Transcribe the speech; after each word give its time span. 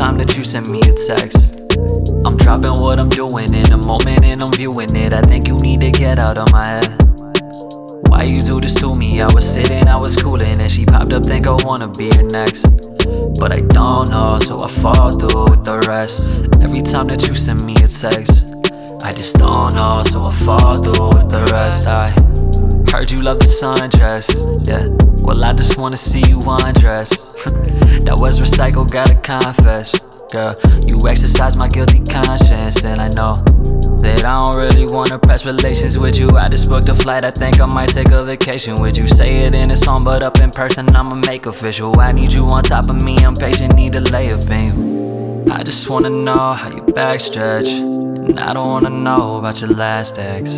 time 0.00 0.16
that 0.16 0.34
you 0.34 0.42
send 0.42 0.66
me 0.70 0.80
a 0.80 0.94
text. 1.12 1.60
I'm 2.24 2.38
dropping 2.38 2.80
what 2.80 2.98
I'm 2.98 3.10
doing 3.10 3.52
in 3.52 3.70
a 3.70 3.86
moment 3.86 4.24
and 4.24 4.42
I'm 4.42 4.50
viewing 4.50 4.96
it. 4.96 5.12
I 5.12 5.20
think 5.20 5.46
you 5.46 5.56
need 5.58 5.80
to 5.82 5.90
get 5.90 6.18
out 6.18 6.38
of 6.38 6.50
my 6.50 6.66
head. 6.66 6.88
Why 8.08 8.22
you 8.22 8.40
do 8.40 8.58
this 8.58 8.74
to 8.76 8.94
me? 8.94 9.20
I 9.20 9.30
was 9.34 9.46
sitting, 9.46 9.86
I 9.88 9.96
was 9.96 10.16
cooling, 10.16 10.58
and 10.58 10.70
she 10.72 10.86
popped 10.86 11.12
up, 11.12 11.26
think 11.26 11.46
I 11.46 11.54
wanna 11.66 11.88
be 11.88 12.08
her 12.16 12.22
next. 12.32 12.64
But 13.38 13.52
I 13.52 13.60
don't 13.60 14.08
know, 14.08 14.38
so 14.38 14.64
I 14.64 14.68
fall 14.68 15.12
through 15.12 15.44
with 15.52 15.64
the 15.64 15.84
rest. 15.86 16.24
Every 16.62 16.80
time 16.80 17.04
that 17.12 17.28
you 17.28 17.34
send 17.34 17.62
me 17.66 17.74
a 17.74 17.86
text, 17.86 18.54
I 19.04 19.12
just 19.12 19.36
don't 19.36 19.74
know, 19.74 20.02
so 20.08 20.24
I 20.24 20.32
fall 20.32 20.76
through 20.76 21.08
with 21.12 21.28
the 21.28 21.44
rest. 21.52 21.86
I 21.86 22.08
heard 22.90 23.10
you 23.10 23.20
love 23.20 23.38
the 23.38 23.50
sundress, 23.60 24.26
yeah. 24.66 25.09
Well, 25.30 25.44
I 25.44 25.52
just 25.52 25.78
wanna 25.78 25.96
see 25.96 26.24
you 26.28 26.40
undress. 26.44 27.10
that 28.02 28.16
was 28.18 28.40
recycled, 28.40 28.90
gotta 28.90 29.14
confess. 29.14 29.96
Girl, 30.32 30.56
you 30.84 30.98
exercise 31.08 31.56
my 31.56 31.68
guilty 31.68 32.02
conscience, 32.02 32.82
and 32.82 33.00
I 33.00 33.06
know 33.14 33.40
that 34.02 34.24
I 34.24 34.34
don't 34.34 34.56
really 34.56 34.92
wanna 34.92 35.20
press 35.20 35.46
relations 35.46 36.00
with 36.00 36.18
you. 36.18 36.28
I 36.30 36.48
just 36.48 36.68
booked 36.68 36.88
a 36.88 36.96
flight, 36.96 37.22
I 37.22 37.30
think 37.30 37.60
I 37.60 37.66
might 37.66 37.90
take 37.90 38.10
a 38.10 38.24
vacation 38.24 38.74
with 38.82 38.98
you. 38.98 39.06
Say 39.06 39.44
it 39.44 39.54
in 39.54 39.70
a 39.70 39.76
song, 39.76 40.02
but 40.02 40.20
up 40.20 40.40
in 40.40 40.50
person, 40.50 40.88
I'ma 40.96 41.14
make 41.14 41.46
official. 41.46 41.96
I 42.00 42.10
need 42.10 42.32
you 42.32 42.46
on 42.46 42.64
top 42.64 42.90
of 42.90 43.00
me, 43.00 43.18
I'm 43.18 43.34
patient, 43.34 43.76
need 43.76 43.94
a 43.94 44.00
layup 44.00 44.50
in 44.50 44.64
you. 44.66 45.52
I 45.52 45.62
just 45.62 45.88
wanna 45.88 46.10
know 46.10 46.54
how 46.54 46.70
you 46.70 46.82
backstretch, 46.82 47.68
and 47.68 48.40
I 48.40 48.52
don't 48.52 48.66
wanna 48.66 48.90
know 48.90 49.36
about 49.36 49.60
your 49.60 49.70
last 49.70 50.18
ex. 50.18 50.56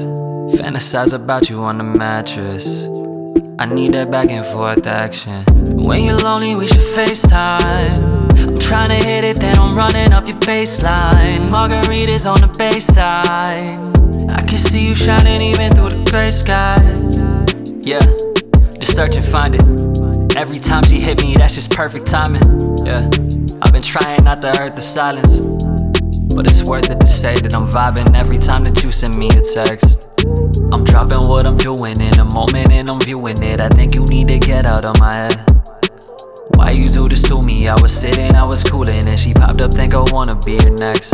Fantasize 0.57 1.12
about 1.12 1.51
you 1.51 1.62
on 1.62 1.77
the 1.77 1.84
mattress. 1.84 2.87
I 3.63 3.67
need 3.67 3.95
that 3.95 4.11
back 4.11 4.29
and 4.29 4.45
forth 4.45 4.89
action. 4.89 5.45
When 5.87 6.03
you're 6.03 6.19
lonely, 6.19 6.57
we 6.57 6.67
should 6.67 6.79
FaceTime. 6.81 8.51
I'm 8.51 8.59
trying 8.59 8.89
to 8.89 9.07
hit 9.07 9.23
it, 9.23 9.37
then 9.37 9.57
I'm 9.57 9.71
running 9.71 10.13
up 10.13 10.27
your 10.27 10.37
baseline. 10.39 11.47
Margaritas 11.47 12.29
on 12.29 12.41
the 12.41 12.53
bayside. 12.59 13.79
I 14.35 14.43
can 14.43 14.59
see 14.59 14.89
you 14.89 14.97
shining 14.97 15.41
even 15.41 15.71
through 15.71 15.91
the 15.91 16.11
gray 16.11 16.33
skies. 16.33 17.19
Yeah, 17.87 18.01
just 18.81 18.97
search 18.97 19.15
and 19.15 19.25
find 19.25 19.55
it. 19.55 20.37
Every 20.37 20.59
time 20.59 20.83
she 20.83 21.01
hit 21.01 21.23
me, 21.23 21.37
that's 21.37 21.55
just 21.55 21.71
perfect 21.71 22.09
timing. 22.09 22.43
Yeah, 22.85 23.09
I've 23.63 23.73
been 23.73 23.81
trying 23.81 24.25
not 24.25 24.43
to 24.43 24.51
hurt 24.59 24.75
the 24.75 24.81
silence. 24.81 25.72
But 26.34 26.47
it's 26.47 26.64
worth 26.69 26.91
it 26.91 27.00
to 27.00 27.06
say 27.06 27.36
that 27.36 27.55
I'm 27.55 27.69
vibing 27.70 28.14
every 28.14 28.38
time 28.38 28.62
that 28.64 28.83
you 28.83 28.91
send 28.91 29.16
me 29.16 29.28
a 29.28 29.41
text. 29.41 30.08
I'm 30.72 30.84
dropping 30.84 31.28
what 31.28 31.47
I'm 31.47 31.56
doing 31.56 32.00
in 32.00 32.19
a 32.19 32.25
moment 32.33 32.70
and 32.72 32.88
I'm 32.88 33.00
viewing 33.00 33.42
it. 33.42 33.61
I 33.61 33.69
think 33.69 33.94
you 33.94 34.05
need 34.06 34.28
to 34.28 34.38
get 34.38 34.64
out 34.64 34.84
of 34.84 34.98
my 34.98 35.14
head. 35.14 35.36
Why 36.56 36.70
you 36.70 36.88
do 36.88 37.08
this 37.08 37.22
to 37.25 37.41
me? 37.42 37.69
I 37.69 37.80
was 37.80 37.92
sitting, 37.92 38.34
I 38.34 38.44
was 38.44 38.62
cooling, 38.62 39.06
and 39.06 39.19
she 39.19 39.33
popped 39.34 39.60
up, 39.60 39.72
think 39.75 39.94
I 39.94 40.05
wanna 40.10 40.36
be 40.36 40.56
her 40.62 40.70
next. 40.70 41.12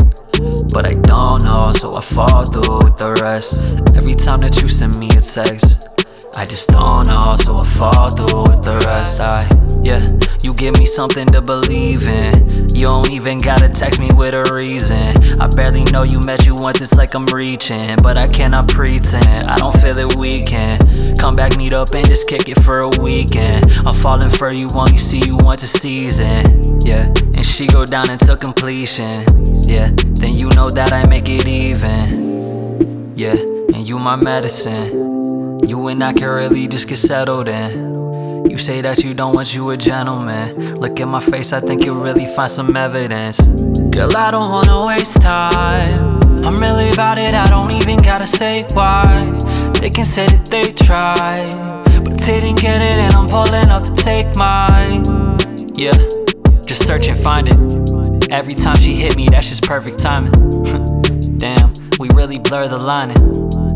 But 0.73 0.89
I 0.89 0.95
don't 0.95 1.43
know, 1.43 1.71
so 1.71 1.95
I 1.95 2.01
fall 2.01 2.45
through 2.45 2.79
with 2.85 2.97
the 2.97 3.19
rest. 3.23 3.59
Every 3.97 4.15
time 4.15 4.41
that 4.41 4.61
you 4.63 4.69
send 4.69 4.99
me 4.99 5.09
a 5.11 5.21
text, 5.21 5.98
I 6.39 6.45
just 6.45 6.69
don't 6.69 7.09
know, 7.09 7.35
so 7.35 7.57
I 7.57 7.65
fall 7.65 8.11
through 8.11 8.43
with 8.43 8.63
the 8.63 8.79
rest. 8.87 9.21
I, 9.21 9.43
yeah, 9.83 10.07
you 10.41 10.55
give 10.55 10.79
me 10.79 10.87
something 10.87 11.27
to 11.27 11.43
believe 11.43 12.03
in. 12.07 12.69
You 12.73 12.87
don't 12.87 13.11
even 13.11 13.39
gotta 13.39 13.69
text 13.69 13.99
me 13.99 14.09
with 14.15 14.35
a 14.35 14.45
reason. 14.55 15.41
I 15.41 15.49
barely 15.49 15.83
know 15.91 16.05
you 16.05 16.21
met 16.21 16.47
you 16.47 16.55
once, 16.55 16.81
it's 16.81 16.95
like 16.95 17.15
I'm 17.15 17.27
reaching. 17.27 17.97
But 18.05 18.19
I 18.19 18.29
cannot 18.29 18.69
pretend, 18.69 19.49
I 19.49 19.57
don't 19.57 19.77
feel 19.79 19.99
it 19.99 20.15
weekend. 20.15 21.19
Come 21.19 21.35
back, 21.35 21.57
meet 21.57 21.73
up, 21.73 21.93
and 21.93 22.07
just 22.07 22.29
kick 22.29 22.49
it 22.49 22.63
for 22.63 22.83
a 22.83 22.89
weekend. 23.03 23.67
I'm 23.85 23.93
falling 23.93 24.31
for 24.31 24.55
you, 24.55 24.69
only 24.77 24.97
see 24.97 25.19
you 25.27 25.39
once 25.39 25.65
a 25.65 25.67
season. 25.67 26.79
Yeah, 26.83 27.09
and 27.19 27.45
she 27.45 27.67
go 27.67 27.85
down 27.85 28.11
until 28.11 28.37
completion. 28.37 29.25
Yeah, 29.65 29.91
then 30.23 30.35
you 30.35 30.51
know 30.51 30.69
that 30.71 30.93
I 30.93 31.03
make 31.09 31.29
it 31.29 31.49
even. 31.49 33.17
Yeah, 33.17 33.35
and 33.35 33.89
you 33.89 33.99
my 33.99 34.15
medicine. 34.15 35.18
You 35.67 35.89
and 35.89 36.03
I 36.03 36.13
can 36.13 36.29
really 36.29 36.69
just 36.69 36.89
get 36.89 36.97
settled 36.97 37.49
in. 37.49 38.51
You 38.51 38.57
say 38.59 38.81
that 38.81 39.05
you 39.05 39.15
don't 39.15 39.35
want 39.35 39.55
you 39.55 39.71
a 39.71 39.77
gentleman. 39.77 40.77
Look 40.77 41.01
at 41.01 41.09
my 41.09 41.21
face, 41.21 41.53
I 41.53 41.61
think 41.61 41.85
you'll 41.85 42.01
really 42.01 42.27
find 42.27 42.51
some 42.51 42.77
evidence. 42.77 43.41
Girl, 43.41 44.17
I 44.17 44.31
don't 44.31 44.49
wanna 44.49 44.87
waste 44.87 45.21
time. 45.21 46.05
I'm 46.45 46.57
really 46.57 46.91
about 46.91 47.19
it, 47.19 47.35
I 47.35 47.47
don't 47.49 47.71
even 47.71 47.99
gotta 47.99 48.27
say 48.27 48.65
why. 48.73 49.05
They 49.81 49.91
can 49.91 50.05
say 50.05 50.27
that 50.27 50.47
they 50.47 50.73
tried, 50.73 51.51
but 52.05 52.19
they 52.19 52.41
didn't 52.41 52.61
get 52.61 52.81
it, 52.81 52.97
and 52.97 53.15
I'm 53.15 53.27
pulling 53.27 53.69
up 53.69 53.83
to 53.85 53.93
take 53.93 54.35
mine. 54.37 55.03
Yeah, 55.77 55.97
just 56.67 56.87
search 56.87 57.09
and 57.09 57.19
find 57.19 57.49
it. 57.49 58.31
Every 58.31 58.55
time 58.55 58.77
she 58.77 58.95
hit 58.95 59.17
me, 59.17 59.29
that's 59.29 59.49
just 59.49 59.63
perfect 59.63 59.99
timing. 59.99 60.33
Damn, 61.39 61.73
we 61.99 62.09
really 62.15 62.39
blur 62.39 62.67
the 62.67 62.79
lining. 62.85 63.68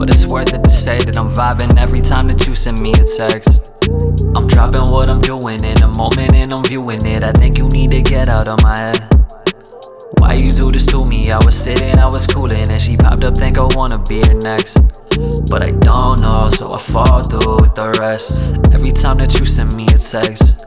But 0.00 0.08
it's 0.08 0.24
worth 0.32 0.54
it 0.54 0.64
to 0.64 0.70
say 0.70 0.98
that 0.98 1.18
I'm 1.18 1.28
vibing 1.34 1.76
every 1.76 2.00
time 2.00 2.24
that 2.28 2.46
you 2.46 2.54
send 2.54 2.80
me 2.80 2.94
a 2.94 3.04
text. 3.04 3.84
I'm 4.34 4.46
dropping 4.48 4.86
what 4.88 5.10
I'm 5.10 5.20
doing 5.20 5.62
in 5.62 5.82
a 5.82 5.88
moment 5.98 6.32
and 6.32 6.50
I'm 6.54 6.64
viewing 6.64 7.04
it. 7.04 7.22
I 7.22 7.32
think 7.32 7.58
you 7.58 7.68
need 7.68 7.90
to 7.90 8.00
get 8.00 8.26
out 8.26 8.48
of 8.48 8.62
my 8.62 8.78
head. 8.78 8.98
Why 10.16 10.32
you 10.40 10.52
do 10.52 10.70
this 10.70 10.86
to 10.86 11.04
me? 11.04 11.30
I 11.30 11.36
was 11.44 11.54
sitting, 11.54 11.98
I 11.98 12.06
was 12.06 12.26
cooling, 12.26 12.66
and 12.70 12.80
she 12.80 12.96
popped 12.96 13.24
up, 13.24 13.36
think 13.36 13.58
I 13.58 13.68
wanna 13.76 13.98
be 13.98 14.24
her 14.26 14.40
next. 14.40 14.80
But 15.50 15.68
I 15.68 15.72
don't 15.72 16.22
know, 16.22 16.48
so 16.48 16.72
I 16.72 16.78
fall 16.78 17.22
through 17.22 17.60
with 17.60 17.74
the 17.74 17.92
rest. 18.00 18.56
Every 18.72 18.92
time 18.92 19.18
that 19.18 19.38
you 19.38 19.44
send 19.44 19.76
me 19.76 19.84
a 19.88 19.98
text, 19.98 20.64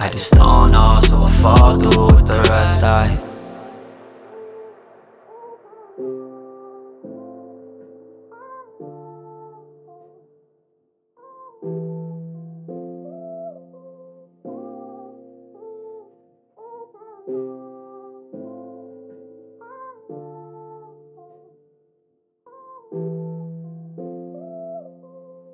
I 0.00 0.08
just 0.10 0.30
don't 0.30 0.70
know, 0.70 1.00
so 1.02 1.18
I 1.18 1.30
fall 1.42 1.74
through 1.74 2.06
with 2.14 2.26
the 2.28 2.38
rest. 2.48 2.84
I 2.84 3.18